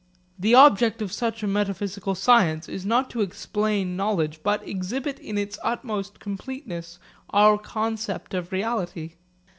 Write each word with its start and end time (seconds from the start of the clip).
The 0.39 0.55
object 0.55 0.99
of 1.03 1.11
such 1.11 1.43
a 1.43 1.47
metaphysical 1.47 2.15
science 2.15 2.67
is 2.67 2.87
not 2.87 3.11
to 3.11 3.21
explain 3.21 3.95
knowledge, 3.95 4.41
but 4.41 4.67
exhibit 4.67 5.19
in 5.19 5.37
its 5.37 5.59
utmost 5.63 6.19
completeness 6.19 6.97
our 7.29 7.55
concept 7.59 8.33
of 8.33 8.51
reality. 8.51 9.17